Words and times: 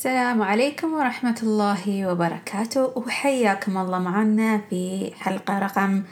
السلام 0.00 0.42
عليكم 0.42 0.94
ورحمة 0.94 1.38
الله 1.42 2.06
وبركاته. 2.08 2.92
وحياكم 2.96 3.78
الله 3.78 3.98
معنا 3.98 4.60
في 4.70 5.12
حلقة 5.20 5.58
رقم 5.58 6.02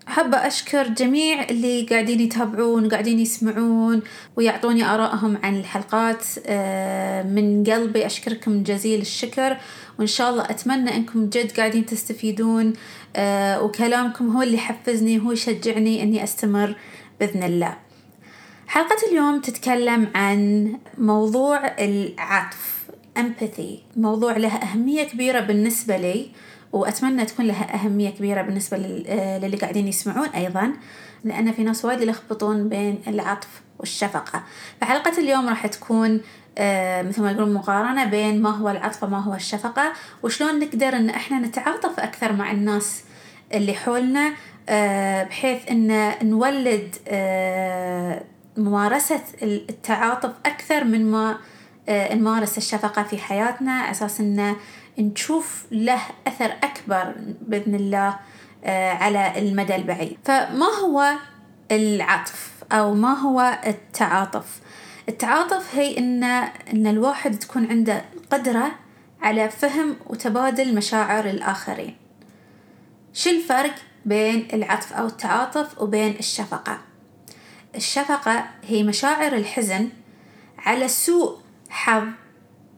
حابة 0.07 0.37
أشكر 0.37 0.87
جميع 0.87 1.43
اللي 1.49 1.81
قاعدين 1.81 2.19
يتابعون 2.19 2.85
وقاعدين 2.85 3.19
يسمعون 3.19 4.01
ويعطوني 4.35 4.83
آرائهم 4.83 5.37
عن 5.43 5.55
الحلقات. 5.55 6.25
آه، 6.45 7.23
من 7.23 7.63
قلبي 7.63 8.05
أشكركم 8.05 8.63
جزيل 8.63 9.01
الشكر 9.01 9.57
وإن 9.99 10.07
شاء 10.07 10.29
الله 10.29 10.43
أتمنى 10.43 10.95
أنكم 10.95 11.29
جد 11.29 11.51
قاعدين 11.51 11.85
تستفيدون. 11.85 12.73
آه، 13.15 13.61
وكلامكم 13.63 14.35
هو 14.35 14.41
اللي 14.41 14.55
يحفزني 14.55 15.19
وهو 15.19 15.31
يشجعني 15.31 16.03
أني 16.03 16.23
أستمر 16.23 16.75
بإذن 17.19 17.43
الله. 17.43 17.77
حلقة 18.67 19.09
اليوم 19.11 19.41
تتكلم 19.41 20.07
عن 20.15 20.71
موضوع 20.97 21.75
العطف 21.79 22.85
empathy. 23.19 23.97
موضوع 23.97 24.37
له 24.37 24.55
أهمية 24.55 25.03
كبيرة 25.03 25.39
بالنسبة 25.39 25.97
لي. 25.97 26.29
وأتمنى 26.75 27.25
تكون 27.25 27.45
لها 27.45 27.75
أهمية 27.75 28.09
كبيرة 28.09 28.41
بالنسبة 28.41 28.77
آه، 29.07 29.39
للي 29.39 29.57
قاعدين 29.57 29.87
يسمعون 29.87 30.27
أيضا 30.27 30.73
لأن 31.23 31.51
في 31.51 31.63
ناس 31.63 31.85
وايد 31.85 32.01
يلخبطون 32.01 32.69
بين 32.69 33.01
العطف 33.07 33.47
والشفقة. 33.79 34.43
فحلقة 34.81 35.17
اليوم 35.17 35.49
راح 35.49 35.67
تكون 35.67 36.21
آه، 36.57 37.01
مثل 37.01 37.21
ما 37.21 37.31
يقولون 37.31 37.53
مقارنة 37.53 38.05
بين 38.05 38.41
ما 38.41 38.49
هو 38.49 38.69
العطف 38.69 39.03
وما 39.03 39.19
هو 39.19 39.33
الشفقة 39.33 39.93
وشلون 40.23 40.59
نقدر 40.59 40.87
إن 40.87 41.09
إحنا 41.09 41.39
نتعاطف 41.39 41.99
أكثر 41.99 42.33
مع 42.33 42.51
الناس 42.51 43.03
اللي 43.53 43.73
حولنا 43.73 44.33
آه، 44.69 45.23
بحيث 45.23 45.71
إن 45.71 46.11
نولد 46.23 46.95
ممارسة 48.57 49.21
التعاطف 49.43 50.31
أكثر 50.45 50.83
من 50.83 51.11
ما 51.11 51.37
نمارس 51.89 52.57
الشفقة 52.57 53.03
في 53.03 53.17
حياتنا. 53.17 53.71
أساس 53.71 54.19
إنه 54.19 54.55
نشوف 54.99 55.65
له 55.71 56.01
أثر 56.27 56.53
أكبر 56.63 57.15
بإذن 57.41 57.75
الله 57.75 58.19
آه، 58.63 58.91
على 58.91 59.39
المدى 59.39 59.75
البعيد. 59.75 60.17
فما 60.25 60.65
هو 60.65 61.13
العطف 61.71 62.63
أو 62.71 62.93
ما 62.93 63.13
هو 63.13 63.59
التعاطف؟ 63.67 64.59
التعاطف 65.09 65.75
هي 65.75 65.97
إن 65.97 66.23
إن 66.73 66.87
الواحد 66.87 67.39
تكون 67.39 67.65
عنده 67.69 68.05
قدرة 68.31 68.71
على 69.21 69.49
فهم 69.49 69.95
وتبادل 70.07 70.75
مشاعر 70.75 71.25
الآخرين. 71.25 71.95
شو 73.13 73.29
الفرق 73.29 73.75
بين 74.05 74.47
العطف 74.53 74.93
أو 74.93 75.05
التعاطف 75.05 75.81
وبين 75.81 76.15
الشفقة؟ 76.19 76.77
الشفقة 77.75 78.45
هي 78.63 78.83
مشاعر 78.83 79.35
الحزن 79.35 79.89
على 80.57 80.87
سوء 80.87 81.37
حظ 81.69 82.03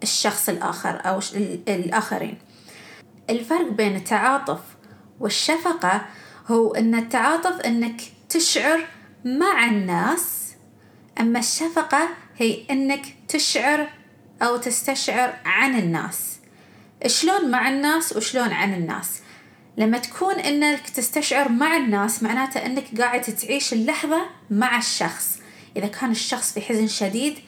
الشخص 0.04 0.50
الآخر 0.50 1.02
أو 1.06 1.20
الآخرين. 1.68 2.38
الفرق 3.30 3.72
بين 3.72 3.96
التعاطف 3.96 4.60
والشفقة 5.20 6.06
هو 6.48 6.74
أن 6.74 6.96
التعاطف 6.96 7.62
أنك 7.62 8.02
تشعر 8.30 8.86
مع 9.26 9.66
الناس 9.66 10.54
أما 11.20 11.40
الشفقة 11.40 12.10
هي 12.38 12.64
أنك 12.72 13.06
تشعر 13.28 13.90
أو 14.42 14.58
تستشعر 14.58 15.34
عن 15.46 15.76
الناس. 15.80 16.40
شلون 17.08 17.52
مع 17.52 17.70
الناس 17.70 18.16
وشلون 18.16 18.54
عن 18.54 18.74
الناس؟ 18.74 19.22
لما 19.78 19.98
تكون 19.98 20.34
أنك 20.34 20.90
تستشعر 20.90 21.50
مع 21.50 21.78
الناس 21.78 22.24
معناته 22.24 22.66
أنك 22.66 23.02
قاعد 23.02 23.22
تعيش 23.22 23.74
اللحظة 23.74 24.22
مع 24.50 24.78
الشخص. 24.78 25.40
إذا 25.78 25.88
كان 25.88 26.12
الشخص 26.12 26.54
في 26.54 26.62
حزن 26.62 26.88
شديد 26.88 27.40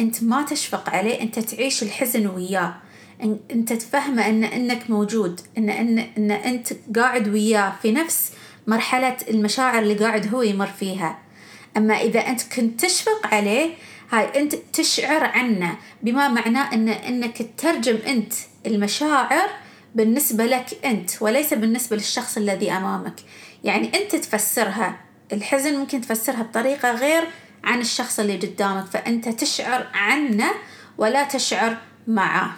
أنت 0.00 0.22
ما 0.22 0.42
تشفق 0.42 0.90
عليه 0.90 1.20
أنت 1.20 1.38
تعيش 1.38 1.82
الحزن 1.82 2.26
وياه. 2.26 2.74
أنت 3.50 3.72
تفهمه 3.72 4.28
إن 4.28 4.44
إنك 4.44 4.90
موجود 4.90 5.40
ان 5.58 5.70
ان 5.70 5.98
إن 5.98 6.30
أنت 6.30 6.68
قاعد 6.96 7.28
وياه 7.28 7.72
في 7.82 7.92
نفس 7.92 8.32
مرحلة 8.66 9.16
المشاعر 9.30 9.82
اللي 9.82 9.94
قاعد 9.94 10.34
هو 10.34 10.42
يمر 10.42 10.66
فيها. 10.66 11.18
أما 11.76 11.94
إذا 11.94 12.20
أنت 12.20 12.42
كنت 12.54 12.84
تشفق 12.84 13.34
عليه 13.34 13.70
هاي 14.10 14.42
أنت 14.42 14.54
تشعر 14.72 15.24
عنه 15.24 15.76
بما 16.02 16.28
معناه 16.28 16.74
ان 16.74 16.88
إنك 16.88 17.42
تترجم 17.42 17.98
أنت 18.06 18.32
المشاعر 18.66 19.48
بالنسبة 19.94 20.46
لك 20.46 20.66
أنت 20.84 21.10
وليس 21.20 21.54
بالنسبة 21.54 21.96
للشخص 21.96 22.36
الذي 22.36 22.72
أمامك. 22.72 23.14
يعني 23.64 23.90
أنت 23.94 24.16
تفسرها 24.16 25.00
الحزن 25.32 25.74
ممكن 25.78 26.00
تفسرها 26.00 26.42
بطريقة 26.42 26.92
غير 26.92 27.22
عن 27.64 27.80
الشخص 27.80 28.20
اللي 28.20 28.36
قدامك 28.36 28.86
فأنت 28.86 29.28
تشعر 29.28 29.86
عنه 29.94 30.50
ولا 30.98 31.24
تشعر 31.24 31.76
معه. 32.06 32.56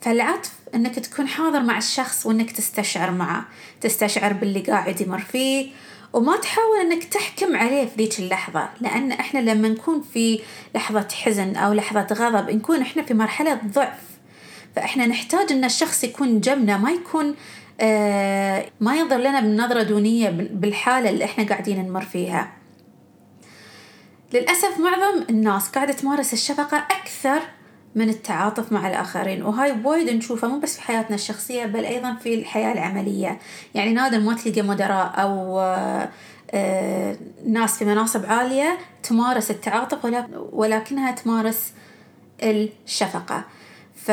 فالعطف 0.00 0.52
إنك 0.74 0.94
تكون 0.94 1.28
حاضر 1.28 1.62
مع 1.62 1.78
الشخص 1.78 2.26
وإنك 2.26 2.50
تستشعر 2.50 3.10
معه. 3.10 3.44
تستشعر 3.80 4.32
باللي 4.32 4.60
قاعد 4.60 5.00
يمر 5.00 5.18
فيه 5.18 5.70
وما 6.12 6.36
تحاول 6.36 6.80
إنك 6.80 7.04
تحكم 7.04 7.56
عليه 7.56 7.86
في 7.86 7.96
ذيك 7.98 8.18
اللحظة. 8.18 8.68
لأن 8.80 9.12
إحنا 9.12 9.38
لما 9.38 9.68
نكون 9.68 10.04
في 10.12 10.40
لحظة 10.74 11.08
حزن 11.12 11.56
أو 11.56 11.72
لحظة 11.72 12.06
غضب 12.12 12.50
نكون 12.50 12.80
إحنا 12.80 13.02
في 13.02 13.14
مرحلة 13.14 13.60
ضعف. 13.66 13.98
فإحنا 14.76 15.06
نحتاج 15.06 15.52
إن 15.52 15.64
الشخص 15.64 16.04
يكون 16.04 16.40
جنبنا 16.40 16.76
ما 16.76 16.90
يكون 16.90 17.34
آه 17.80 18.66
ما 18.80 18.96
ينظر 18.96 19.16
لنا 19.16 19.40
بنظرة 19.40 19.82
دونية 19.82 20.30
بالحالة 20.30 21.10
اللي 21.10 21.24
إحنا 21.24 21.44
قاعدين 21.44 21.88
نمر 21.88 22.02
فيها. 22.02 22.52
للأسف 24.32 24.78
معظم 24.78 25.24
الناس 25.30 25.68
قاعدة 25.68 25.92
تمارس 25.92 26.32
الشفقة 26.32 26.78
أكثر 26.78 27.40
من 27.94 28.08
التعاطف 28.08 28.72
مع 28.72 28.88
الآخرين 28.88 29.42
وهاي 29.42 29.74
وايد 29.84 30.10
نشوفها 30.10 30.48
مو 30.48 30.58
بس 30.58 30.76
في 30.76 30.82
حياتنا 30.82 31.14
الشخصية 31.16 31.66
بل 31.66 31.84
أيضا 31.84 32.14
في 32.14 32.34
الحياة 32.34 32.72
العملية. 32.72 33.38
يعني 33.74 33.92
نادر 33.92 34.20
ما 34.20 34.34
تلقى 34.34 34.62
مدراء 34.62 35.12
أو 35.22 35.60
آه، 35.60 36.08
آه، 36.50 37.16
ناس 37.46 37.78
في 37.78 37.84
مناصب 37.84 38.26
عالية 38.26 38.78
تمارس 39.02 39.50
التعاطف 39.50 39.98
ولكنها 40.52 41.10
تمارس 41.10 41.72
الشفقة. 42.42 43.44
ف 43.94 44.10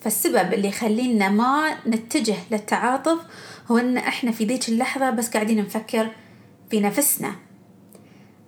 فالسبب 0.00 0.54
اللي 0.54 0.68
يخلينا 0.68 1.28
ما 1.28 1.76
نتجه 1.86 2.36
للتعاطف 2.50 3.18
هو 3.70 3.78
إن 3.78 3.96
إحنا 3.96 4.32
في 4.32 4.44
ذيك 4.44 4.68
اللحظة 4.68 5.10
بس 5.10 5.30
قاعدين 5.30 5.58
نفكر 5.58 6.08
في 6.70 6.80
نفسنا. 6.80 7.45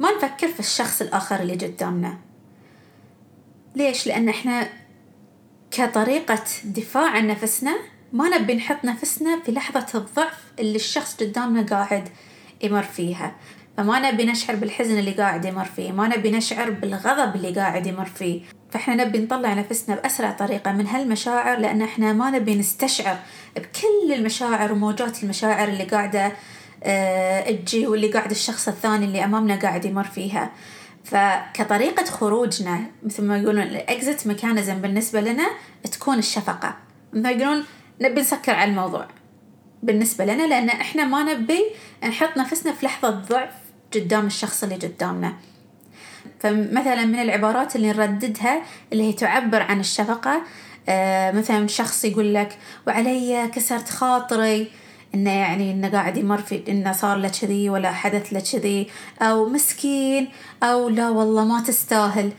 ما 0.01 0.17
نفكر 0.17 0.49
في 0.49 0.61
الشخص 0.61 1.03
الآخر 1.03 1.41
اللي 1.41 1.53
قدامنا. 1.53 2.19
ليش؟ 3.77 4.06
لأن 4.06 4.29
إحنا 4.29 4.69
كطريقة 5.71 6.45
دفاع 6.65 7.11
عن 7.11 7.27
نفسنا 7.27 7.79
ما 8.12 8.39
نبي 8.39 8.55
نحط 8.55 8.85
نفسنا 8.85 9.41
في 9.41 9.53
لحظة 9.53 9.99
الضعف 9.99 10.45
اللي 10.59 10.77
الشخص 10.77 11.17
قدامنا 11.17 11.62
قاعد 11.62 12.09
يمر 12.62 12.83
فيها. 12.83 13.37
فما 13.77 14.11
نبي 14.11 14.25
نشعر 14.25 14.56
بالحزن 14.56 14.99
اللي 14.99 15.12
قاعد 15.12 15.45
يمر 15.45 15.65
فيه 15.65 15.93
ما 15.93 16.09
نبي 16.09 16.31
نشعر 16.31 16.71
بالغضب 16.71 17.37
اللي 17.37 17.61
قاعد 17.61 17.87
يمر 17.87 18.05
فيه. 18.06 18.41
فإحنا 18.71 19.05
نبي 19.05 19.19
نطلع 19.19 19.55
نفسنا 19.55 19.94
بأسرع 19.97 20.31
طريقة 20.31 20.73
من 20.73 20.87
هالمشاعر 20.87 21.59
لأن 21.59 21.83
إحنا 21.83 22.12
ما 22.12 22.31
نبي 22.31 22.55
نستشعر 22.55 23.17
بكل 23.56 24.12
المشاعر 24.12 24.73
وموجات 24.73 25.23
المشاعر 25.23 25.69
اللي 25.69 25.85
قاعدة 25.85 26.33
تجي 27.67 27.87
واللي 27.87 28.09
قاعد 28.09 28.31
الشخص 28.31 28.69
الثاني 28.69 29.05
اللي 29.05 29.25
أمامنا 29.25 29.57
قاعد 29.57 29.85
يمر 29.85 30.05
فيها. 30.05 30.51
فكطريقة 31.05 32.05
خروجنا 32.05 32.81
مثل 33.03 33.25
ما 33.25 33.39
يقولون 33.39 33.63
الإكزت 33.63 34.27
ميكانيزم 34.27 34.75
بالنسبة 34.75 35.21
لنا 35.21 35.51
تكون 35.93 36.19
الشفقة. 36.19 36.77
مثل 37.13 37.23
ما 37.23 37.31
يقولون 37.31 37.65
نبي 38.01 38.21
نسكر 38.21 38.53
على 38.55 38.71
الموضوع. 38.71 39.07
بالنسبة 39.83 40.25
لنا 40.25 40.43
لأن 40.43 40.69
إحنا 40.69 41.05
ما 41.05 41.23
نبي 41.35 41.65
نحط 42.09 42.37
نفسنا 42.37 42.73
في 42.73 42.87
لحظة 42.87 43.11
ضعف 43.11 43.55
قدام 43.95 44.27
الشخص 44.27 44.63
اللي 44.63 44.75
قدامنا. 44.75 45.35
فمثلا 46.41 47.05
من 47.05 47.19
العبارات 47.19 47.77
اللي 47.77 47.89
نرددها 47.89 48.63
اللي 48.93 49.05
هي 49.05 49.13
تعبر 49.13 49.63
عن 49.63 49.81
الشفقة 49.81 50.43
آه 50.89 51.31
مثلا 51.31 51.67
شخص 51.67 52.05
يقول 52.05 52.35
لك 52.35 52.59
وعلي 52.87 53.51
كسرت 53.55 53.89
خاطري. 53.89 54.71
إنه 55.14 55.31
يعني 55.31 55.72
إنه 55.72 55.88
قاعد 55.88 56.16
يمر 56.16 56.38
في 56.38 56.62
إنه 56.69 56.93
صار 56.93 57.16
له 57.16 57.28
كذي 57.28 57.70
ولا 57.70 57.93
حدث 57.93 58.32
له 58.32 58.40
كذي 58.40 58.88
أو 59.22 59.49
مسكين 59.49 60.28
أو 60.62 60.88
لا 60.88 61.08
والله 61.08 61.44
ما 61.44 61.60
تستاهل. 61.60 62.32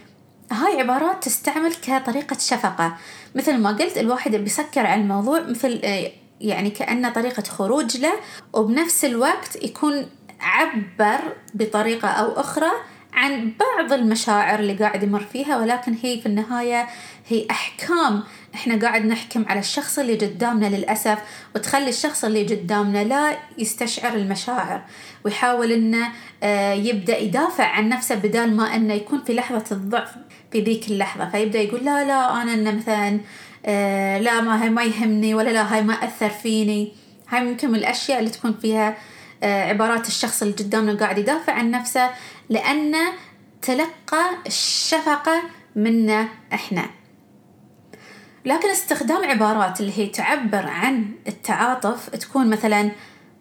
هاي 0.51 0.81
عبارات 0.81 1.23
تستعمل 1.23 1.73
كطريقة 1.73 2.37
شفقة. 2.39 2.97
مثل 3.35 3.57
ما 3.57 3.69
قلت 3.69 3.97
الواحد 3.97 4.35
بيسكر 4.35 4.85
على 4.85 5.01
الموضوع 5.01 5.39
مثل 5.39 5.81
يعني 6.41 6.69
كأنه 6.69 7.09
طريقة 7.09 7.43
خروج 7.43 7.97
له 7.97 8.13
وبنفس 8.53 9.05
الوقت 9.05 9.63
يكون 9.63 10.05
عبر 10.39 11.19
بطريقة 11.53 12.07
أو 12.07 12.39
أخرى 12.39 12.71
عن 13.19 13.51
بعض 13.59 13.93
المشاعر 13.93 14.59
اللي 14.59 14.73
قاعد 14.73 15.03
يمر 15.03 15.23
فيها 15.33 15.57
ولكن 15.57 15.95
هي 16.03 16.19
في 16.19 16.25
النهاية 16.25 16.87
هي 17.27 17.47
أحكام. 17.51 18.23
إحنا 18.55 18.79
قاعد 18.81 19.05
نحكم 19.05 19.45
على 19.49 19.59
الشخص 19.59 19.99
اللي 19.99 20.15
قدامنا 20.15 20.65
للأسف 20.65 21.19
وتخلي 21.55 21.89
الشخص 21.89 22.25
اللي 22.25 22.43
قدامنا 22.43 23.03
لا 23.03 23.37
يستشعر 23.57 24.13
المشاعر 24.13 24.81
ويحاول 25.25 25.71
إنه 25.71 26.09
آه، 26.43 26.73
يبدأ 26.73 27.17
يدافع 27.17 27.65
عن 27.65 27.89
نفسه 27.89 28.15
بدال 28.15 28.55
ما 28.55 28.75
إنه 28.75 28.93
يكون 28.93 29.23
في 29.23 29.33
لحظة 29.33 29.63
الضعف 29.71 30.11
في 30.51 30.61
ذيك 30.61 30.87
اللحظة. 30.87 31.29
فيبدأ 31.29 31.59
يقول 31.59 31.85
لا 31.85 32.05
لا 32.05 32.41
أنا 32.41 32.53
إنه 32.53 32.71
مثلا 32.71 33.19
آه، 33.65 34.19
لا 34.19 34.41
ما 34.41 34.63
هي 34.63 34.69
ما 34.69 34.83
يهمني 34.83 35.33
ولا 35.33 35.49
لا 35.49 35.75
هاي 35.75 35.81
ما 35.81 35.93
أثر 35.93 36.29
فيني. 36.29 36.91
هاي 37.29 37.43
ممكن 37.43 37.69
من 37.69 37.75
الأشياء 37.75 38.19
اللي 38.19 38.29
تكون 38.29 38.53
فيها 38.61 38.97
آه، 39.43 39.69
عبارات 39.69 40.07
الشخص 40.07 40.41
اللي 40.41 40.53
قدامنا 40.53 40.93
قاعد 40.93 41.17
يدافع 41.17 41.53
عن 41.53 41.71
نفسه. 41.71 42.09
لأنه 42.49 43.13
تلقى 43.61 44.29
الشفقة 44.47 45.43
منا 45.75 46.27
إحنا. 46.53 46.85
لكن 48.45 48.69
استخدام 48.69 49.23
عبارات 49.25 49.81
اللي 49.81 49.99
هي 49.99 50.07
تعبر 50.07 50.67
عن 50.67 51.05
التعاطف 51.27 52.09
تكون 52.09 52.49
مثلا 52.49 52.91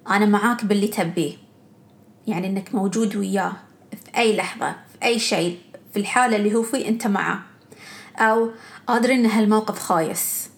أنا 0.08 0.26
معاك 0.26 0.64
باللي 0.64 0.88
تبيه 0.88 1.36
يعني 2.26 2.46
إنك 2.46 2.74
موجود 2.74 3.16
وياه 3.16 3.52
في 3.90 4.18
أي 4.18 4.36
لحظة 4.36 4.70
في 4.70 5.04
أي 5.04 5.18
شيء 5.18 5.58
في 5.92 5.98
الحالة 5.98 6.36
اللي 6.36 6.54
هو 6.54 6.62
فيه 6.62 6.88
أنت 6.88 7.06
معاه 7.06 7.38
أو 8.16 8.50
أدري 8.88 9.14
إن 9.14 9.26
هالموقف 9.26 9.78
خايس. 9.78 10.50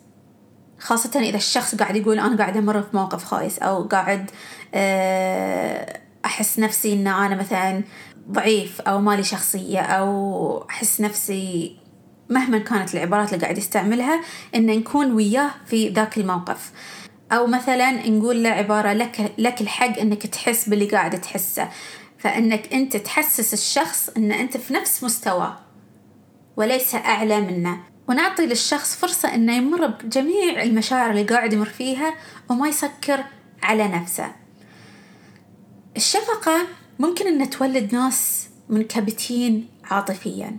خاصة 0.78 1.20
إذا 1.20 1.36
الشخص 1.36 1.74
قاعد 1.74 1.96
يقول 1.96 2.18
أنا 2.18 2.36
قاعد 2.36 2.56
أمر 2.56 2.82
في 2.82 2.96
موقف 2.96 3.24
خايس 3.24 3.58
أو 3.58 3.82
قاعد 3.82 4.30
آه، 4.74 6.00
أحس 6.24 6.58
نفسي 6.58 6.92
إن 6.92 7.06
أنا 7.06 7.34
مثلا 7.36 7.82
ضعيف 8.30 8.80
أو 8.80 9.00
مالي 9.00 9.22
شخصية 9.22 9.80
أو 9.80 10.64
أحس 10.70 11.00
نفسي 11.00 11.76
مهما 12.28 12.58
كانت 12.58 12.94
العبارات 12.94 13.32
اللي 13.32 13.42
قاعد 13.44 13.58
يستعملها 13.58 14.20
إن 14.54 14.66
نكون 14.66 15.12
وياه 15.12 15.50
في 15.66 15.88
ذاك 15.88 16.18
الموقف. 16.18 16.72
أو 17.32 17.46
مثلا 17.46 18.08
نقول 18.08 18.42
له 18.42 18.50
عبارة 18.50 18.92
لك 18.92 19.32
لك 19.38 19.60
الحق 19.60 19.98
إنك 19.98 20.26
تحس 20.26 20.68
باللي 20.68 20.86
قاعد 20.86 21.20
تحسه. 21.20 21.68
فإنك 22.18 22.72
أنت 22.72 22.96
تحسس 22.96 23.54
الشخص 23.54 24.08
إن 24.16 24.32
أنت 24.32 24.56
في 24.56 24.74
نفس 24.74 25.04
مستواه 25.04 25.58
وليس 26.56 26.94
أعلى 26.94 27.40
منه. 27.40 27.80
ونعطي 28.08 28.46
للشخص 28.46 28.96
فرصة 28.96 29.34
إنه 29.34 29.56
يمر 29.56 29.86
بجميع 29.86 30.62
المشاعر 30.62 31.10
اللي 31.10 31.22
قاعد 31.22 31.52
يمر 31.52 31.68
فيها 31.68 32.14
وما 32.48 32.68
يسكر 32.68 33.24
على 33.62 33.88
نفسه. 33.88 34.32
الشفقة 35.96 36.66
ممكن 37.00 37.26
إن 37.26 37.50
تولد 37.50 37.94
ناس 37.94 38.48
منكبتين 38.68 39.68
عاطفيا. 39.84 40.56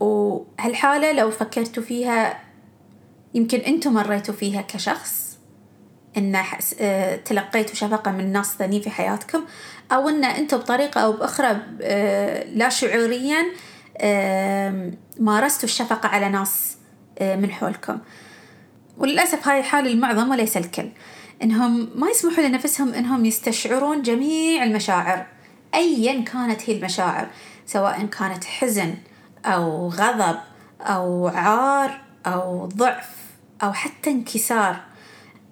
وهالحالة 0.00 1.12
لو 1.12 1.30
فكرتوا 1.30 1.82
فيها 1.82 2.40
يمكن 3.34 3.58
أنتم 3.58 3.94
مريتوا 3.94 4.34
فيها 4.34 4.62
كشخص 4.62 5.38
إن 6.16 6.42
آه، 6.80 7.16
تلقيتوا 7.16 7.74
شفقة 7.74 8.10
من 8.12 8.32
ناس 8.32 8.46
ثانيين 8.46 8.82
في 8.82 8.90
حياتكم 8.90 9.44
أو 9.92 10.08
إن 10.08 10.24
أنتم 10.24 10.56
بطريقة 10.56 11.00
أو 11.00 11.12
بأخرى 11.12 11.56
آه، 11.82 12.44
لا 12.44 12.68
شعوريا 12.68 13.42
مارستوا 15.20 15.64
الشفقة 15.64 16.08
على 16.08 16.28
ناس 16.28 16.76
آه، 17.18 17.36
من 17.36 17.50
حولكم. 17.50 17.98
وللأسف 18.98 19.48
هاي 19.48 19.62
حال 19.62 19.86
المعظم 19.86 20.30
وليس 20.30 20.56
الكل. 20.56 20.88
إنهم 21.42 21.88
ما 21.94 22.10
يسمحوا 22.10 22.44
لنفسهم 22.44 22.94
إنهم 22.94 23.24
يستشعرون 23.24 24.02
جميع 24.02 24.62
المشاعر 24.62 25.26
أيا 25.74 26.20
كانت 26.20 26.70
هي 26.70 26.76
المشاعر 26.76 27.28
سواء 27.66 28.06
كانت 28.06 28.44
حزن 28.44 28.94
أو 29.44 29.88
غضب 29.88 30.38
أو 30.80 31.28
عار 31.28 32.00
أو 32.26 32.66
ضعف 32.66 33.10
أو 33.62 33.72
حتى 33.72 34.10
انكسار 34.10 34.80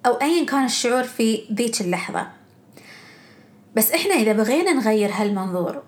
أو 0.05 0.13
أيا 0.13 0.45
كان 0.45 0.65
الشعور 0.65 1.03
في 1.03 1.43
ذيك 1.53 1.81
اللحظة. 1.81 2.27
بس 3.75 3.91
إحنا 3.91 4.13
إذا 4.13 4.33
بغينا 4.33 4.73
نغير 4.73 5.11
هالمنظور 5.13 5.83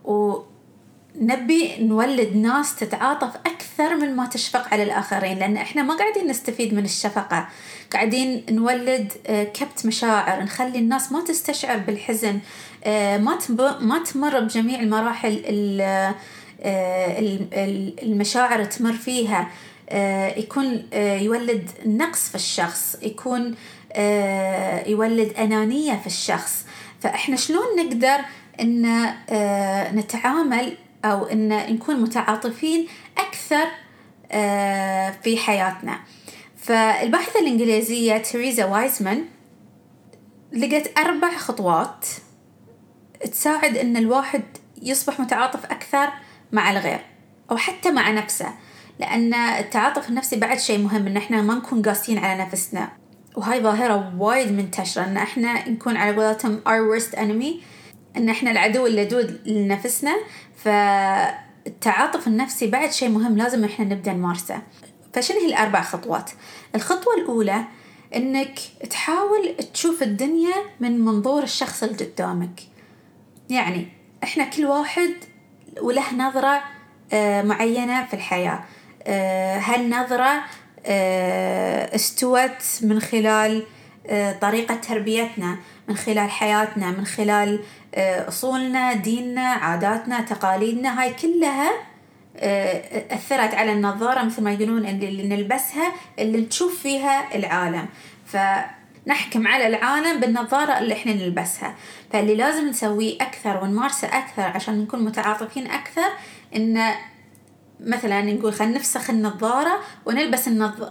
ونبي 1.21 1.75
نولد 1.79 2.35
ناس 2.35 2.75
تتعاطف 2.75 3.35
أكثر 3.35 3.95
من 3.95 4.15
ما 4.15 4.25
تشفق 4.25 4.73
على 4.73 4.83
الآخرين 4.83 5.39
لأن 5.39 5.57
إحنا 5.57 5.83
ما 5.83 5.97
قاعدين 5.97 6.27
نستفيد 6.27 6.73
من 6.73 6.85
الشفقة. 6.85 7.47
قاعدين 7.93 8.43
نولد 8.49 9.11
آه، 9.27 9.43
كبت 9.43 9.85
مشاعر 9.85 10.43
نخلي 10.43 10.79
الناس 10.79 11.11
ما 11.11 11.23
تستشعر 11.23 11.77
بالحزن 11.77 12.39
آه، 12.83 13.17
ما 13.17 13.37
ما 13.79 14.03
تمر 14.03 14.39
بجميع 14.39 14.79
المراحل 14.79 15.41
آه، 15.81 16.15
المشاعر 18.03 18.63
تمر 18.63 18.93
فيها. 18.93 19.49
يكون 20.37 20.83
يولد 20.93 21.69
نقص 21.85 22.29
في 22.29 22.35
الشخص 22.35 22.97
يكون 23.01 23.55
يولد 24.87 25.33
أنانية 25.37 25.93
في 25.93 26.07
الشخص. 26.07 26.65
فإحنا 27.01 27.35
شلون 27.35 27.63
نقدر 27.77 28.17
إن 28.59 29.05
نتعامل 29.95 30.77
أو 31.05 31.25
إن 31.25 31.73
نكون 31.73 32.01
متعاطفين 32.01 32.87
أكثر 33.17 33.65
في 35.23 35.37
حياتنا. 35.37 35.99
فالباحثة 36.57 37.39
الإنجليزية 37.39 38.17
تريزا 38.17 38.65
وايزمان 38.65 39.25
لقت 40.53 40.99
أربع 40.99 41.37
خطوات 41.37 42.05
تساعد 43.31 43.77
إن 43.77 43.97
الواحد 43.97 44.43
يصبح 44.81 45.19
متعاطف 45.19 45.65
أكثر 45.65 46.09
مع 46.51 46.71
الغير 46.71 46.99
أو 47.51 47.57
حتى 47.57 47.91
مع 47.91 48.11
نفسه. 48.11 48.53
لأن 48.99 49.33
التعاطف 49.33 50.09
النفسي 50.09 50.35
بعد 50.35 50.59
شيء 50.59 50.79
مهم 50.79 51.07
إن 51.07 51.17
إحنا 51.17 51.41
ما 51.41 51.55
نكون 51.55 51.81
قاسيين 51.81 52.17
على 52.17 52.43
نفسنا. 52.43 52.91
وهاي 53.35 53.61
ظاهرة 53.61 54.13
وايد 54.17 54.51
منتشرة 54.51 55.05
إن 55.05 55.17
إحنا 55.17 55.69
نكون 55.69 55.97
على 55.97 56.15
قولتهم 56.15 56.61
our 56.67 56.99
worst 56.99 57.15
enemy. 57.15 57.63
إن 58.17 58.29
إحنا 58.29 58.51
العدو 58.51 58.87
اللدود 58.87 59.47
لنفسنا 59.47 60.15
فالتعاطف 60.55 62.27
النفسي 62.27 62.67
بعد 62.67 62.91
شيء 62.91 63.09
مهم 63.09 63.37
لازم 63.37 63.63
إحنا 63.63 63.85
نبدأ 63.85 64.13
نمارسه. 64.13 64.61
فشنو 65.13 65.39
هي 65.39 65.45
الأربع 65.45 65.81
خطوات؟ 65.81 66.31
الخطوة 66.75 67.13
الأولى 67.13 67.63
إنك 68.15 68.59
تحاول 68.89 69.55
تشوف 69.73 70.03
الدنيا 70.03 70.55
من 70.79 70.99
منظور 70.99 71.43
الشخص 71.43 71.83
اللي 71.83 72.05
قدامك. 72.05 72.61
يعني 73.49 73.87
إحنا 74.23 74.43
كل 74.43 74.65
واحد 74.65 75.13
وله 75.81 76.13
نظرة 76.13 76.61
آه، 77.13 77.41
معينة 77.41 78.05
في 78.05 78.13
الحياة. 78.13 78.63
آه، 79.03 79.57
هالنظرة 79.57 80.43
آه، 80.85 81.95
استوت 81.95 82.79
من 82.81 82.99
خلال 82.99 83.65
طريقة 84.41 84.75
تربيتنا 84.75 85.57
من 85.87 85.97
خلال 85.97 86.29
حياتنا 86.29 86.91
من 86.91 87.05
خلال 87.05 87.63
أصولنا 87.97 88.93
ديننا 88.93 89.47
عاداتنا 89.47 90.21
تقاليدنا 90.21 91.01
هاي 91.01 91.13
كلها 91.13 91.71
آه، 92.37 93.13
أثرت 93.15 93.53
على 93.53 93.73
النظارة 93.73 94.23
مثل 94.23 94.43
ما 94.43 94.51
يقولون 94.51 94.85
اللي 94.85 95.27
نلبسها 95.27 95.93
اللي 96.19 96.41
نشوف 96.41 96.79
فيها 96.79 97.35
العالم. 97.35 97.85
فنحكم 98.25 99.47
على 99.47 99.67
العالم 99.67 100.19
بالنظارة 100.19 100.79
اللي 100.79 100.93
إحنا 100.93 101.13
نلبسها. 101.13 101.75
فاللي 102.13 102.35
لازم 102.35 102.67
نسويه 102.67 103.15
أكثر 103.21 103.63
ونمارسه 103.63 104.07
أكثر 104.07 104.41
عشان 104.43 104.81
نكون 104.81 105.05
متعاطفين 105.05 105.67
أكثر 105.71 106.09
إن 106.55 106.93
مثلا 107.79 108.21
نقول 108.21 108.53
خلينا 108.53 108.75
نفسخ 108.75 109.09
النظارة 109.09 109.79
ونلبس 110.05 110.47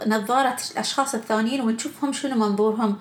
نظارة 0.07 0.57
الأشخاص 0.71 1.15
الثانيين 1.15 1.61
ونشوفهم 1.61 2.13
شنو 2.13 2.35
منظورهم 2.35 2.97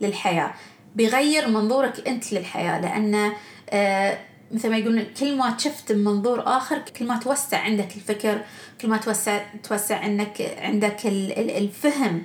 للحياة. 0.00 0.54
بيغير 0.96 1.48
منظورك 1.48 2.08
أنت 2.08 2.32
للحياة 2.32 2.80
لأن 2.80 3.32
آه 3.70 4.18
مثل 4.52 4.70
ما 4.70 4.76
يقولون 4.76 5.06
كل 5.20 5.36
ما 5.36 5.58
شفت 5.58 5.92
منظور 5.92 6.42
آخر 6.46 6.78
كل 6.78 7.06
ما 7.06 7.16
توسع 7.16 7.58
عندك 7.58 7.96
الفكر 7.96 8.40
كل 8.80 8.88
ما 8.88 8.96
توسع 8.96 9.44
توسع 9.62 9.98
عندك 9.98 10.56
عندك 10.58 11.06
الفهم 11.06 12.22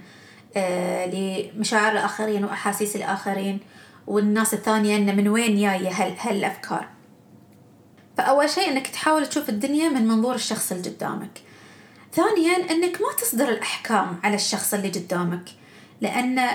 آه 0.55 1.05
لمشاعر 1.05 1.91
الآخرين 1.91 2.43
وأحاسيس 2.43 2.95
الآخرين 2.95 3.59
والناس 4.07 4.53
الثانية 4.53 4.95
إن 4.95 5.17
من 5.17 5.27
وين 5.27 5.55
جاية 5.55 5.89
هال 5.89 6.15
هالأفكار. 6.19 6.87
فأول 8.17 8.49
شيء 8.49 8.69
إنك 8.69 8.87
تحاول 8.87 9.25
تشوف 9.25 9.49
الدنيا 9.49 9.89
من 9.89 10.07
منظور 10.07 10.35
الشخص 10.35 10.71
اللي 10.71 10.89
قدامك. 10.89 11.41
ثانيا 12.13 12.71
إنك 12.71 13.01
ما 13.01 13.13
تصدر 13.21 13.49
الأحكام 13.49 14.19
على 14.23 14.35
الشخص 14.35 14.73
اللي 14.73 14.89
قدامك 14.89 15.49
لأن 16.01 16.49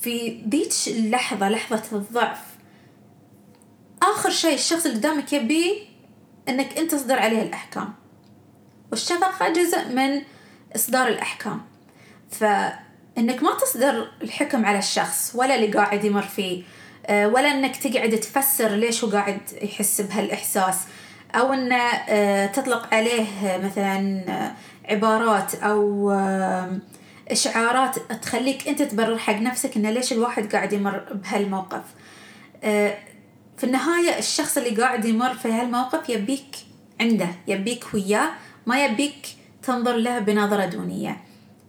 في 0.00 0.42
ذيك 0.48 0.72
اللحظة 0.86 1.48
لحظة 1.48 1.96
الضعف. 1.96 2.38
آخر 4.02 4.30
شيء 4.30 4.54
الشخص 4.54 4.86
اللي 4.86 4.98
قدامك 4.98 5.32
يبيه 5.32 5.74
إنك 6.48 6.78
أنت 6.78 6.90
تصدر 6.90 7.18
عليه 7.18 7.42
الأحكام. 7.42 7.94
والشفقة 8.90 9.52
جزء 9.52 9.88
من 9.88 10.22
إصدار 10.76 11.08
الأحكام. 11.08 11.60
فإنك 12.30 13.42
ما 13.42 13.54
تصدر 13.60 14.12
الحكم 14.22 14.64
على 14.64 14.78
الشخص 14.78 15.32
ولا 15.34 15.54
اللي 15.54 15.66
قاعد 15.66 16.04
يمر 16.04 16.22
فيه 16.22 16.62
آه، 17.06 17.28
ولا 17.28 17.48
إنك 17.48 17.76
تقعد 17.76 18.20
تفسر 18.20 18.68
ليش 18.68 19.04
هو 19.04 19.10
قاعد 19.10 19.40
يحس 19.62 20.00
بهالإحساس. 20.00 20.76
أو 21.34 21.52
إنه 21.52 21.76
آه، 22.08 22.46
تطلق 22.46 22.94
عليه 22.94 23.26
مثلا 23.64 24.24
آه، 24.28 24.52
عبارات 24.92 25.54
أو 25.54 26.10
إشعارات 27.30 27.98
تخليك 27.98 28.68
أنت 28.68 28.82
تبرر 28.82 29.18
حق 29.18 29.34
نفسك 29.34 29.76
إنه 29.76 29.90
ليش 29.90 30.12
الواحد 30.12 30.52
قاعد 30.52 30.72
يمر 30.72 30.98
بهالموقف. 31.12 31.82
في 33.56 33.64
النهاية 33.64 34.18
الشخص 34.18 34.58
اللي 34.58 34.82
قاعد 34.82 35.04
يمر 35.04 35.34
في 35.34 35.48
هالموقف 35.48 36.08
يبيك 36.08 36.56
عنده 37.00 37.28
يبيك 37.46 37.94
وياه 37.94 38.30
ما 38.66 38.84
يبيك 38.84 39.26
تنظر 39.62 39.96
له 39.96 40.18
بنظرة 40.18 40.66
دونية. 40.66 41.20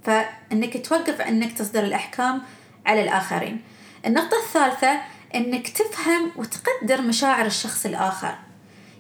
فإنك 0.04 0.88
توقف 0.88 1.22
إنك 1.22 1.58
تصدر 1.58 1.84
الأحكام 1.84 2.42
على 2.86 3.04
الآخرين. 3.04 3.62
النقطة 4.06 4.38
الثالثة 4.46 5.02
إنك 5.36 5.68
تفهم 5.70 6.32
وتقدر 6.36 7.02
مشاعر 7.02 7.46
الشخص 7.46 7.86
الآخر. 7.86 8.36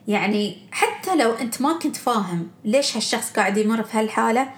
يعني 0.07 0.57
حتى 0.71 1.15
لو 1.15 1.31
أنت 1.31 1.61
ما 1.61 1.73
كنت 1.73 1.95
فاهم 1.95 2.51
ليش 2.65 2.95
هالشخص 2.95 3.31
قاعد 3.31 3.57
يمر 3.57 3.83
في 3.83 3.97
هالحالة 3.97 4.51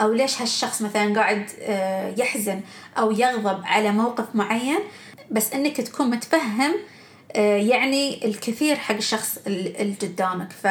أو 0.00 0.12
ليش 0.12 0.40
هالشخص 0.42 0.82
مثلا 0.82 1.14
قاعد 1.14 1.46
آه، 1.60 2.14
يحزن 2.18 2.60
أو 2.98 3.10
يغضب 3.10 3.62
على 3.64 3.90
موقف 3.92 4.24
معين 4.34 4.78
بس 5.30 5.52
إنك 5.52 5.76
تكون 5.76 6.10
متفهم 6.10 6.74
آه، 7.32 7.56
يعني 7.56 8.26
الكثير 8.26 8.76
حق 8.76 8.94
الشخص 8.94 9.38
اللي 9.46 9.96
قدامك. 10.02 10.52
ف 10.52 10.66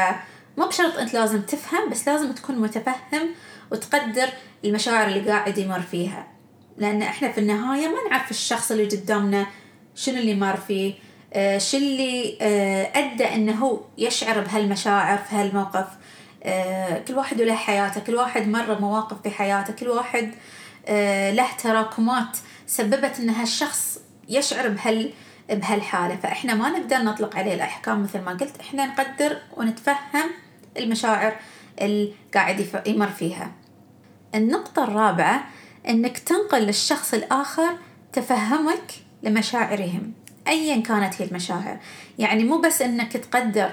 مو 0.57 0.65
بشرط 0.65 0.97
أنت 0.97 1.13
لازم 1.13 1.41
تفهم 1.41 1.89
بس 1.89 2.07
لازم 2.07 2.31
تكون 2.31 2.55
متفهم 2.55 3.29
وتقدر 3.71 4.29
المشاعر 4.65 5.07
اللي 5.07 5.31
قاعد 5.31 5.57
يمر 5.57 5.81
فيها. 5.81 6.27
لأن 6.77 7.01
إحنا 7.01 7.31
في 7.31 7.37
النهاية 7.37 7.87
ما 7.87 8.09
نعرف 8.09 8.31
الشخص 8.31 8.71
اللي 8.71 8.85
قدامنا 8.85 9.45
شنو 9.95 10.17
اللي 10.17 10.35
مر 10.35 10.57
فيه 10.57 10.93
آه 11.33 11.57
شو 11.57 11.77
اللي 11.77 12.37
أدى 12.95 13.23
إنه 13.35 13.51
هو 13.51 13.79
يشعر 13.97 14.39
بهالمشاعر 14.39 15.17
في 15.17 15.35
هالموقف. 15.35 15.87
كل 17.07 17.13
واحد 17.13 17.41
له 17.41 17.55
حياته 17.55 18.01
كل 18.01 18.15
واحد 18.15 18.47
مر 18.47 18.81
مواقف 18.81 19.21
في 19.23 19.29
حياته 19.29 19.73
كل 19.73 19.87
واحد 19.87 20.31
آه 20.87 21.31
له 21.31 21.47
تراكمات 21.63 22.37
سببت 22.67 23.19
إن 23.19 23.29
هالشخص 23.29 23.99
يشعر 24.29 24.67
بهال 24.67 25.13
بهالحالة. 25.49 26.15
فإحنا 26.15 26.53
ما 26.53 26.69
نقدر 26.69 26.97
نطلق 26.97 27.35
عليه 27.35 27.53
الأحكام 27.53 28.03
مثل 28.03 28.21
ما 28.21 28.31
قلت 28.31 28.59
إحنا 28.59 28.85
نقدر 28.85 29.37
ونتفهم 29.57 30.29
المشاعر 30.77 31.35
اللي 31.81 32.13
قاعد 32.33 32.67
يمر 32.87 33.07
فيها. 33.07 33.51
النقطة 34.35 34.83
الرابعة 34.83 35.43
إنك 35.87 36.17
تنقل 36.17 36.61
للشخص 36.61 37.13
الآخر 37.13 37.77
تفهمك 38.13 38.93
لمشاعرهم 39.23 40.13
أيا 40.47 40.81
كانت 40.81 41.21
هي 41.21 41.25
المشاعر. 41.25 41.77
يعني 42.19 42.43
مو 42.43 42.57
بس 42.57 42.81
إنك 42.81 43.17
تقدر 43.17 43.71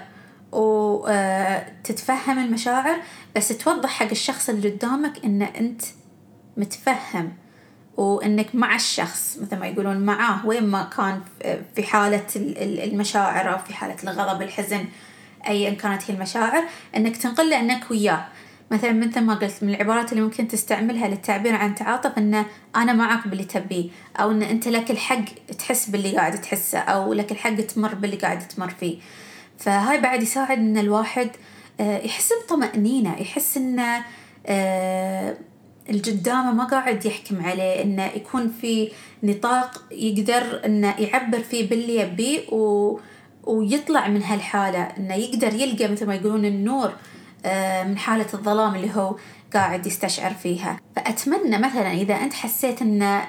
وتتفهم 0.57 2.39
المشاعر 2.39 2.97
بس 3.37 3.49
توضح 3.49 3.91
حق 3.91 4.11
الشخص 4.11 4.49
اللي 4.49 4.71
قدامك 4.71 5.25
إن 5.25 5.43
أنت 5.43 5.83
متفهم 6.57 7.33
وإنك 7.97 8.55
مع 8.55 8.75
الشخص 8.75 9.39
مثل 9.43 9.57
ما 9.57 9.67
يقولون 9.67 9.97
معاه 9.97 10.47
وين 10.47 10.67
ما 10.67 10.91
كان 10.97 11.21
في 11.77 11.83
حالة 11.83 12.27
المشاعر 12.85 13.53
أو 13.53 13.59
في 13.59 13.75
حالة 13.75 13.97
الغضب 14.05 14.43
الحزن 14.43 14.85
ايا 15.49 15.71
كانت 15.71 16.11
هي 16.11 16.15
المشاعر 16.15 16.63
إنك 16.97 17.17
تنقل 17.17 17.53
إنك 17.53 17.91
وياه. 17.91 18.27
مثلا 18.71 18.93
مثل 18.93 19.21
ما 19.21 19.35
قلت 19.35 19.63
من 19.63 19.75
العبارات 19.75 20.13
اللي 20.13 20.23
ممكن 20.23 20.49
تستعملها 20.49 21.09
للتعبير 21.09 21.55
عن 21.55 21.75
تعاطف 21.75 22.19
إن 22.19 22.45
أنا 22.77 22.93
معك 22.93 23.29
باللي 23.29 23.45
تبيه 23.45 23.91
أو 24.17 24.31
إن 24.31 24.43
أنت 24.43 24.69
لك 24.69 24.91
الحق 24.91 25.25
تحس 25.59 25.91
باللي 25.91 26.17
قاعد 26.17 26.41
تحسه 26.41 26.79
أو 26.79 27.13
لك 27.13 27.33
الحق 27.33 27.55
تمر 27.57 27.95
باللي 27.95 28.17
قاعد 28.17 28.49
تمر 28.49 28.69
فيه. 28.69 28.99
فهاي 29.59 30.01
بعد 30.01 30.23
يساعد 30.23 30.59
ان 30.59 30.79
الواحد 30.79 31.31
آه، 31.81 31.99
يحس 31.99 32.33
بطمأنينة 32.45 33.19
يحس 33.21 33.57
إنه 33.57 34.05
آه، 34.47 35.37
الجدامة 35.91 36.53
ما 36.53 36.65
قاعد 36.65 37.07
يحكم 37.07 37.43
عليه 37.43 37.83
إنه 37.83 38.07
يكون 38.07 38.53
في 38.61 38.91
نطاق 39.23 39.83
يقدر 39.91 40.63
إنه 40.65 40.95
يعبر 40.99 41.41
فيه 41.41 41.69
باللي 41.69 41.97
يبيه 41.97 42.51
و... 42.51 42.99
ويطلع 43.45 44.09
من 44.09 44.23
هالحالة 44.23 44.83
إنه 44.83 45.15
يقدر 45.15 45.55
يلقى 45.55 45.89
مثل 45.89 46.07
ما 46.07 46.15
يقولون 46.15 46.45
النور 46.45 46.93
آه، 47.47 47.83
من 47.85 47.99
حالة 47.99 48.27
الظلام 48.35 48.75
اللي 48.75 48.91
هو 48.95 49.17
قاعد 49.55 49.87
يستشعر 49.87 50.35
فيها. 50.35 50.81
فأتمنى 50.97 51.59
مثلا 51.59 51.93
إذا 51.93 52.15
أنت 52.15 52.33
حسيت 52.33 52.83
أن 52.83 53.21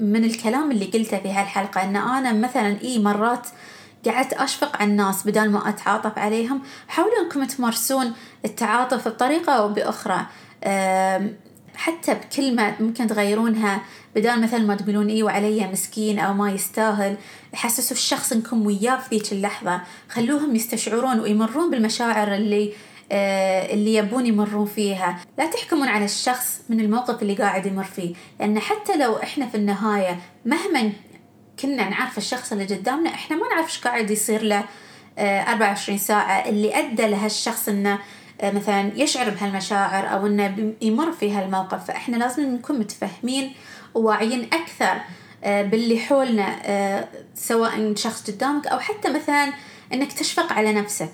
من 0.00 0.24
الكلام 0.24 0.70
اللي 0.70 0.84
قلته 0.84 1.18
في 1.18 1.28
هالحلقة 1.28 1.82
أن 1.82 1.96
أنا 1.96 2.32
مثلا 2.32 2.76
إي 2.82 2.98
مرات 2.98 3.46
قعدت 4.06 4.32
أشفق 4.32 4.76
على 4.76 4.90
الناس 4.90 5.26
بدل 5.26 5.50
ما 5.50 5.68
أتعاطف 5.68 6.18
عليهم. 6.18 6.62
حاولوا 6.88 7.22
أنكم 7.24 7.44
تمارسون 7.44 8.12
التعاطف 8.44 9.08
بطريقة 9.08 9.52
أو 9.52 9.68
بأخرى. 9.68 10.26
حتى 11.74 12.14
بكلمة 12.14 12.74
ممكن 12.80 13.06
تغيرونها 13.06 13.82
بدال 14.16 14.42
مثل 14.42 14.66
ما 14.66 14.74
تقولون 14.74 15.08
إيه 15.08 15.22
وعلي 15.22 15.66
مسكين 15.66 16.18
أو 16.18 16.34
ما 16.34 16.50
يستاهل. 16.50 17.16
حسسوا 17.54 17.96
الشخص 17.96 18.32
إنكم 18.32 18.66
وياه 18.66 18.96
في 18.96 19.16
ذيك 19.16 19.32
اللحظة. 19.32 19.80
خلوهم 20.08 20.56
يستشعرون 20.56 21.20
ويمرون 21.20 21.70
بالمشاعر 21.70 22.34
اللي 22.34 22.72
آه 23.12 23.74
اللي 23.74 23.94
يبون 23.94 24.26
يمرون 24.26 24.66
فيها. 24.66 25.18
لا 25.38 25.46
تحكمون 25.46 25.88
على 25.88 26.04
الشخص 26.04 26.60
من 26.68 26.80
الموقف 26.80 27.22
اللي 27.22 27.34
قاعد 27.34 27.66
يمر 27.66 27.84
فيه. 27.84 28.14
لأن 28.40 28.58
حتى 28.58 28.96
لو 28.96 29.16
إحنا 29.16 29.46
في 29.46 29.56
النهاية 29.56 30.18
مهما 30.44 30.92
كنا 31.60 31.88
نعرف 31.88 32.18
الشخص 32.18 32.52
اللي 32.52 32.64
قدامنا 32.64 33.10
إحنا 33.10 33.36
ما 33.36 33.48
نعرف 33.48 33.66
إيش 33.66 33.78
قاعد 33.78 34.10
يصير 34.10 34.42
له 34.42 34.64
آه 35.18 35.40
24 35.40 35.98
ساعة. 35.98 36.48
اللي 36.48 36.78
أدى 36.78 37.06
لهالشخص 37.06 37.68
إنه 37.68 37.98
آه، 38.40 38.50
مثلا 38.50 38.92
يشعر 38.96 39.30
بهالمشاعر 39.30 40.12
أو 40.12 40.26
إنه 40.26 40.74
يمر 40.82 41.12
في 41.12 41.32
هالموقف. 41.32 41.84
فإحنا 41.84 42.16
لازم 42.16 42.54
نكون 42.54 42.78
متفهمين 42.78 43.52
وواعيين 43.94 44.48
أكثر 44.52 45.00
آه، 45.44 45.62
باللي 45.62 45.98
حولنا 45.98 46.56
آه، 46.64 47.08
سواء 47.34 47.94
شخص 47.94 48.30
قدامك 48.30 48.66
أو 48.66 48.78
حتى 48.78 49.10
مثلا 49.10 49.52
إنك 49.92 50.12
تشفق 50.12 50.52
على 50.52 50.72
نفسك. 50.72 51.12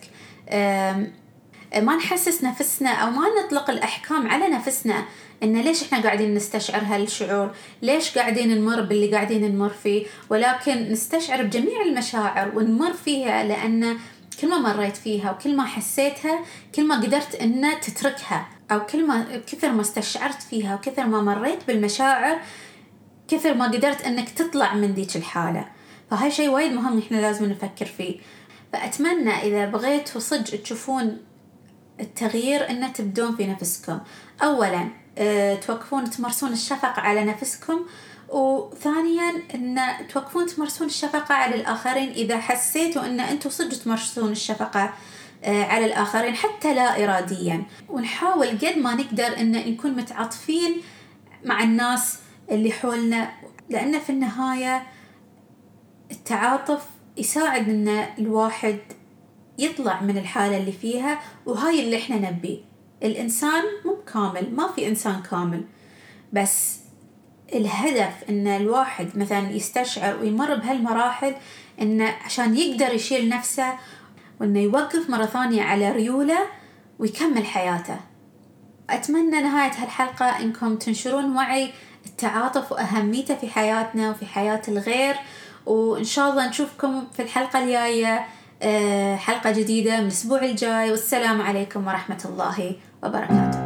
ما 1.77 1.97
نحسس 1.97 2.45
نفسنا 2.45 2.91
أو 2.91 3.11
ما 3.11 3.23
نطلق 3.45 3.71
الأحكام 3.71 4.29
على 4.29 4.49
نفسنا. 4.49 5.05
إن 5.45 5.61
ليش 5.61 5.83
إحنا 5.83 6.03
قاعدين 6.03 6.35
نستشعر 6.35 6.83
هالشعور؟ 6.83 7.55
ليش 7.83 8.19
قاعدين 8.19 8.61
نمر 8.61 8.81
باللي 8.81 9.11
قاعدين 9.15 9.55
نمر 9.55 9.69
فيه؟ 9.69 10.07
ولكن 10.31 10.93
نستشعر 10.93 11.43
بجميع 11.43 11.83
المشاعر 11.83 12.59
ونمر 12.59 12.93
فيها 12.93 13.45
لأن 13.45 13.97
كل 14.41 14.49
ما 14.49 14.59
مريت 14.59 14.97
فيها 14.97 15.31
وكل 15.31 15.57
ما 15.57 15.65
حسيتها 15.65 16.41
كل 16.75 16.87
ما 16.87 17.01
قدرت 17.01 17.35
إن 17.35 17.81
تتركها 17.81 18.49
أو 18.71 18.87
كل 18.87 19.07
ما 19.07 19.27
كثر 19.47 19.73
ما 19.73 19.81
استشعرت 19.81 20.43
فيها 20.43 20.75
وكثر 20.75 21.07
ما 21.07 21.23
مريت 21.23 21.67
بالمشاعر 21.67 22.39
كثر 23.29 23.55
ما 23.55 23.65
قدرت 23.65 24.03
إنك 24.03 24.29
تطلع 24.29 24.75
من 24.75 24.93
ذيك 24.93 25.17
الحالة. 25.17 25.69
فهاي 26.11 26.31
شيء 26.31 26.49
وايد 26.49 26.73
مهم 26.73 26.99
إحنا 26.99 27.17
لازم 27.17 27.45
نفكر 27.51 27.87
فيه. 27.87 28.17
فأتمنى 28.73 29.31
إذا 29.31 29.67
بغيتوا 29.67 30.21
صدق 30.21 30.63
تشوفون 30.63 31.19
التغيير 32.01 32.71
إن 32.71 32.93
تبدون 32.93 33.37
في 33.37 33.47
نفسكم. 33.47 34.01
أولا 34.43 34.81
أه 34.81 35.04
توقفون 35.67 36.11
تمارسون 36.11 36.53
الشفقة 36.53 37.01
على 37.01 37.25
نفسكم. 37.25 37.87
وثانيا 38.29 39.33
إن 39.55 39.81
توقفون 40.13 40.47
تمارسون 40.47 40.87
الشفقة 40.87 41.35
على 41.35 41.55
الآخرين. 41.55 42.11
إذا 42.11 42.39
حسيتوا 42.39 43.07
إن 43.07 43.21
أنتم 43.21 43.51
صدق 43.51 43.79
تمارسون 43.79 44.33
الشفقة 44.33 44.95
آه، 45.45 45.65
على 45.65 45.87
الآخرين 45.87 46.35
حتى 46.35 46.75
لا 46.75 47.05
إراديا. 47.05 47.65
ونحاول 47.89 48.49
قد 48.49 48.79
ما 48.79 48.95
نقدر 48.95 49.39
أن 49.41 49.53
نكون 49.53 49.91
متعاطفين 49.91 50.77
مع 51.45 51.63
الناس 51.63 52.19
اللي 52.51 52.73
حولنا. 52.73 53.31
لأن 53.71 53.99
في 54.01 54.11
النهاية 54.11 54.87
التعاطف 56.11 56.87
يساعد 57.17 57.69
أن 57.69 57.89
الواحد 58.19 58.79
يطلع 59.59 60.01
من 60.01 60.19
الحالة 60.19 60.57
اللي 60.57 60.73
فيها 60.73 61.21
وهاي 61.47 61.81
اللي 61.81 61.97
إحنا 61.97 62.17
نبيه. 62.17 62.74
الإنسان 63.03 63.63
مو 63.85 63.97
كامل 64.13 64.55
ما 64.55 64.73
في 64.73 64.89
إنسان 64.89 65.23
كامل. 65.31 65.65
بس 66.33 66.79
الهدف 67.53 68.25
إن 68.29 68.47
الواحد 68.47 69.19
مثلا 69.19 69.51
يستشعر 69.51 70.17
ويمر 70.21 70.55
بهالمراحل 70.55 71.35
انه 71.81 72.15
عشان 72.25 72.57
يقدر 72.57 72.95
يشيل 72.95 73.29
نفسه 73.29 73.75
وإنه 74.41 74.61
يوقف 74.61 75.11
مرة 75.11 75.27
ثانية 75.27 75.63
على 75.63 75.93
ريوله 75.93 76.39
ويكمل 76.99 77.47
حياته. 77.47 77.97
أتمنى 78.91 79.43
نهاية 79.43 79.73
هالحلقة 79.73 80.41
إنكم 80.41 80.77
تنشرون 80.77 81.37
وعي 81.37 81.73
التعاطف 82.07 82.73
وأهميته 82.73 83.35
في 83.35 83.49
حياتنا 83.49 84.11
وفي 84.11 84.27
حياة 84.27 84.63
الغير 84.69 85.17
وإن 85.67 86.05
شاء 86.05 86.31
الله 86.31 86.49
نشوفكم 86.49 87.07
في 87.17 87.23
الحلقة 87.23 87.65
الجاية. 87.65 88.27
حلقة 89.17 89.51
جديدة 89.51 90.01
من 90.01 90.05
الأسبوع 90.05 90.45
الجاي 90.45 90.91
والسلام 90.91 91.43
عليكم 91.43 91.87
ورحمة 91.87 92.23
الله 92.25 92.73
وبركاته. 93.03 93.64